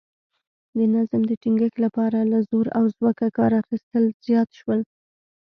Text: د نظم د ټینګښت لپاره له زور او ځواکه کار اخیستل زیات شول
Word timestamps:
د 0.77 0.79
نظم 0.95 1.21
د 1.27 1.31
ټینګښت 1.41 1.75
لپاره 1.85 2.19
له 2.31 2.39
زور 2.49 2.65
او 2.77 2.83
ځواکه 2.95 3.25
کار 3.37 3.51
اخیستل 3.61 4.03
زیات 4.25 4.49
شول 4.59 4.79